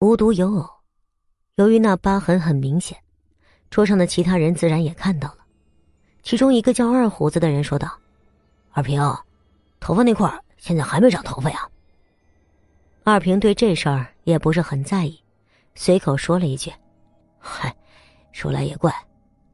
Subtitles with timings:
[0.00, 0.66] 无独有偶，
[1.56, 2.96] 由于那疤痕很明显，
[3.68, 5.40] 桌上的其他人自然也看到了。
[6.22, 7.86] 其中一个叫二胡子的人说道
[8.72, 8.98] ：“二平，
[9.78, 11.68] 头发那块现在还没长头发呀？”
[13.04, 15.22] 二平对这事儿也不是很在意，
[15.74, 16.72] 随口说了一句
[17.38, 17.76] ：“嗨，
[18.32, 18.90] 说来也怪，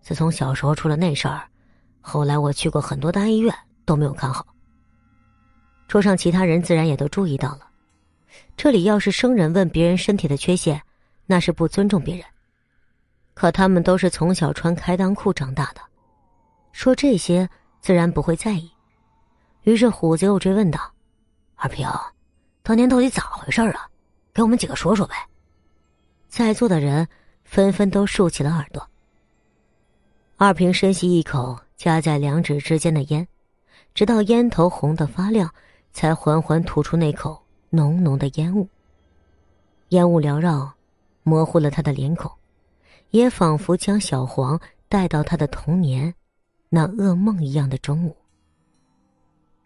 [0.01, 1.43] 自从小时候出了那事儿，
[2.01, 3.53] 后来我去过很多大医院
[3.85, 4.47] 都没有看好。”
[5.89, 7.69] 桌上其他人自然也都注意到了，
[8.57, 10.81] 这里要是生人问别人身体的缺陷，
[11.27, 12.25] 那是不尊重别人。
[13.35, 15.81] 可他们都是从小穿开裆裤长大的，
[16.73, 17.49] 说这些
[17.81, 18.71] 自然不会在意。
[19.63, 20.81] 于是虎子又追问道
[21.57, 21.89] ：“二平，
[22.63, 23.89] 当年到底咋回事啊？
[24.33, 25.15] 给我们几个说说呗。”
[26.29, 27.07] 在座的人
[27.45, 28.87] 纷纷都竖起了耳朵。
[30.37, 33.27] 二平深吸一口夹在两指之间的烟，
[33.95, 35.51] 直到烟头红得发亮。
[35.93, 38.69] 才缓缓吐出那口浓浓的烟雾。
[39.91, 40.73] 烟雾缭绕，
[41.23, 42.31] 模糊了他的脸孔，
[43.11, 46.15] 也仿佛将小黄带到他的童年，
[46.69, 48.17] 那噩梦一样的中午。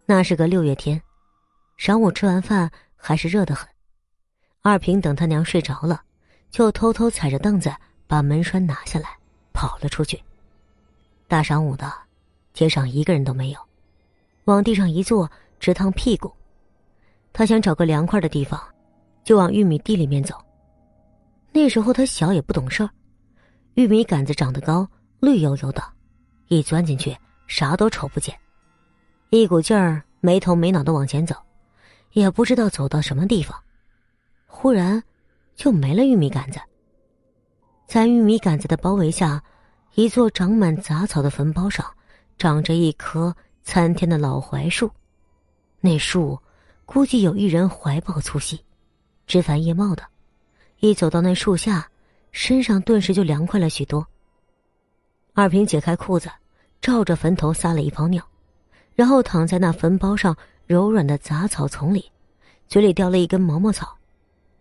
[0.06, 1.00] 那是个六月天，
[1.78, 3.68] 晌午吃完饭还是热得很。
[4.62, 6.02] 二平等他娘睡着了，
[6.50, 7.72] 就偷偷踩着凳子
[8.06, 9.16] 把门栓拿下来，
[9.52, 10.22] 跑了出去。
[11.28, 11.90] 大晌午的，
[12.52, 13.60] 街上一个人都没有，
[14.44, 15.30] 往地上一坐。
[15.60, 16.32] 直烫屁股，
[17.32, 18.60] 他想找个凉快的地方，
[19.24, 20.34] 就往玉米地里面走。
[21.52, 22.90] 那时候他小也不懂事儿，
[23.74, 24.86] 玉米杆子长得高，
[25.20, 25.82] 绿油油的，
[26.48, 28.36] 一钻进去啥都瞅不见，
[29.30, 31.34] 一股劲儿没头没脑的往前走，
[32.12, 33.56] 也不知道走到什么地方，
[34.46, 35.02] 忽然
[35.54, 36.60] 就没了玉米杆子。
[37.86, 39.42] 在玉米杆子的包围下，
[39.94, 41.84] 一座长满杂草的坟包上，
[42.38, 44.88] 长着一棵参天的老槐树。
[45.80, 46.38] 那树，
[46.92, 48.64] 估计有一人怀抱粗细，
[49.24, 50.02] 枝繁叶茂的。
[50.80, 51.88] 一走到那树下，
[52.32, 54.05] 身上顿时就凉快了许多。
[55.32, 56.28] 二平解开裤子，
[56.80, 58.20] 照着坟头撒了一泡尿，
[58.97, 62.10] 然后躺在那坟包上柔软的杂草丛里，
[62.66, 63.97] 嘴里叼了一根毛毛草，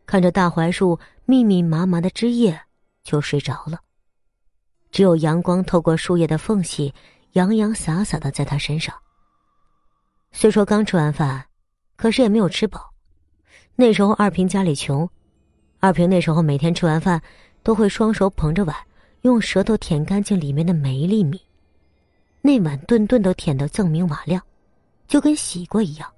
[0.05, 2.61] 看着大槐树密密麻麻的枝叶，
[3.01, 3.79] 就睡着了。
[4.91, 6.93] 只有阳光透过树叶的缝隙，
[7.31, 8.93] 洋洋洒洒的在他身上。
[10.31, 11.43] 虽说刚吃完饭，
[11.99, 12.89] 可是也没有吃饱。
[13.75, 15.07] 那时候二平家里穷，
[15.81, 17.21] 二平那时候每天吃完饭
[17.61, 18.73] 都会双手捧着碗，
[19.23, 21.41] 用舌头舔干净里面的每一粒米。
[22.41, 24.41] 那碗顿顿都舔得锃明瓦亮，
[25.09, 26.09] 就跟洗过一样。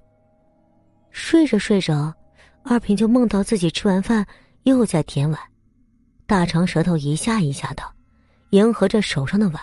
[1.10, 2.14] 睡着睡着，
[2.62, 4.24] 二平就梦到自己吃完饭
[4.64, 5.40] 又在舔碗，
[6.28, 7.84] 大长舌头一下一下的
[8.52, 9.60] 迎合着手上的碗，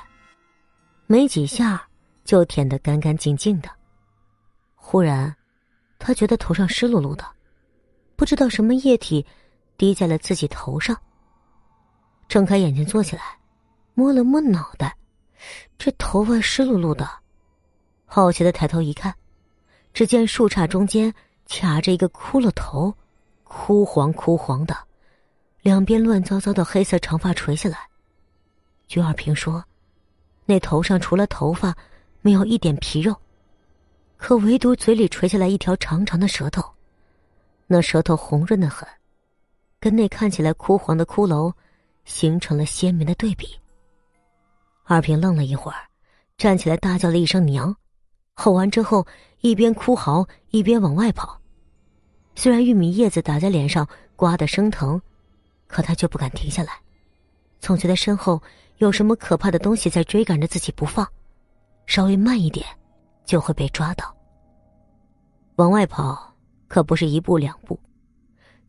[1.07, 1.81] 没几下
[2.25, 3.71] 就舔得干干净净的。
[4.75, 5.33] 忽然，
[5.99, 7.25] 他觉得头上湿漉漉的，
[8.17, 9.25] 不知道什么液体
[9.77, 10.97] 滴在了自己头上。
[12.29, 13.23] 睁开眼睛坐起来，
[13.95, 14.97] 摸了摸脑袋，
[15.77, 17.09] 这头发湿漉漉的。
[18.05, 19.15] 好奇的抬头一看，
[19.93, 21.13] 只见树杈中间
[21.49, 22.95] 卡着一个骷髅头，
[23.45, 24.77] 枯黄枯黄的，
[25.63, 27.79] 两边乱糟糟的黑色长发垂下来。
[28.87, 29.63] 鞠二平说，
[30.47, 31.77] 那头上除了头发，
[32.23, 33.15] 没有一点皮肉。
[34.19, 36.63] 可唯独嘴里垂下来一条长长的舌头，
[37.69, 38.87] 那舌头红润的很，
[39.81, 41.53] 跟那看起来枯黄的骷髅
[42.05, 43.49] 形成了鲜明的对比。
[44.85, 45.79] 二平愣了一会儿，
[46.37, 47.75] 站起来大叫了一声“娘”，
[48.35, 49.07] 吼完之后
[49.41, 51.41] 一边哭嚎一边往外跑。
[52.35, 55.01] 虽然玉米叶子打在脸上刮得生疼，
[55.69, 56.73] 可他却不敢停下来，
[57.61, 58.43] 总觉得身后
[58.79, 61.07] 有什么可怕的东西在追赶着自己不放，
[61.87, 62.67] 稍微慢一点。
[63.29, 64.17] 就会被抓到。
[65.57, 66.35] 往外跑
[66.67, 67.79] 可不是一步两步，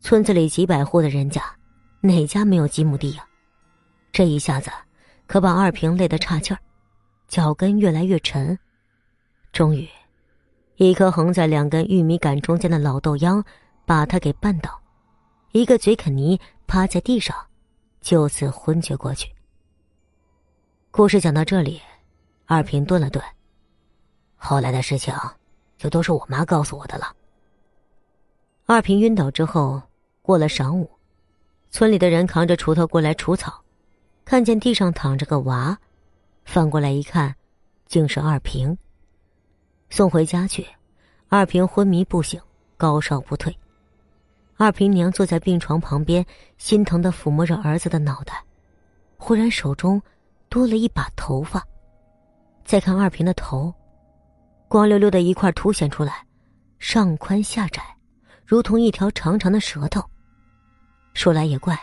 [0.00, 1.42] 村子里几百户的人家，
[2.02, 3.24] 哪家没有几亩地呀？
[4.12, 4.70] 这一下子
[5.26, 6.60] 可把二平累得岔气儿，
[7.26, 8.56] 脚跟越来越沉。
[9.50, 9.88] 终于，
[10.76, 13.42] 一颗横在两根玉米杆中间的老豆秧
[13.86, 14.78] 把他给绊倒，
[15.52, 17.34] 一个嘴啃泥趴在地上，
[18.02, 19.32] 就此昏厥过去。
[20.90, 21.80] 故事讲到这里，
[22.44, 23.24] 二平顿了顿。
[24.42, 25.14] 后来的事情，
[25.76, 27.14] 就都是我妈告诉我的了。
[28.64, 29.80] 二平晕倒之后，
[30.22, 30.90] 过了晌午，
[31.70, 33.62] 村里的人扛着锄头过来除草，
[34.24, 35.78] 看见地上躺着个娃，
[36.46, 37.36] 翻过来一看，
[37.86, 38.76] 竟是二平。
[39.90, 40.66] 送回家去，
[41.28, 42.40] 二平昏迷不醒，
[42.78, 43.54] 高烧不退。
[44.56, 46.24] 二平娘坐在病床旁边，
[46.56, 48.42] 心疼的抚摸着儿子的脑袋，
[49.18, 50.00] 忽然手中
[50.48, 51.62] 多了一把头发，
[52.64, 53.72] 再看二平的头。
[54.70, 56.24] 光溜溜的一块凸显出来，
[56.78, 57.82] 上宽下窄，
[58.46, 60.00] 如同一条长长的舌头。
[61.12, 61.76] 说来也怪，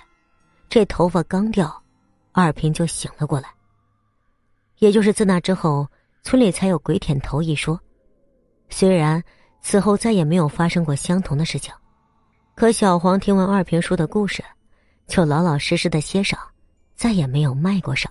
[0.69, 1.84] 这头发刚掉，
[2.31, 3.50] 二平就醒了过来。
[4.78, 5.86] 也就是自那之后，
[6.24, 7.78] 村里才有鬼舔头一说。
[8.69, 9.22] 虽然
[9.60, 11.74] 此后再也没有发生过相同的事情，
[12.56, 14.42] 可小黄听完二平说的故事，
[15.07, 16.39] 就老老实实的歇上，
[16.95, 18.10] 再也没有卖过赏。